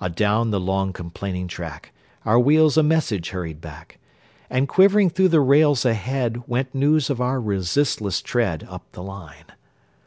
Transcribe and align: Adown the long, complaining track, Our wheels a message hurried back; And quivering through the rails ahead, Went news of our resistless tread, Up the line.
Adown 0.00 0.52
the 0.52 0.58
long, 0.58 0.94
complaining 0.94 1.48
track, 1.48 1.92
Our 2.24 2.40
wheels 2.40 2.78
a 2.78 2.82
message 2.82 3.28
hurried 3.28 3.60
back; 3.60 3.98
And 4.48 4.66
quivering 4.70 5.10
through 5.10 5.28
the 5.28 5.42
rails 5.42 5.84
ahead, 5.84 6.42
Went 6.48 6.74
news 6.74 7.10
of 7.10 7.20
our 7.20 7.38
resistless 7.38 8.22
tread, 8.22 8.66
Up 8.70 8.84
the 8.92 9.02
line. 9.02 9.44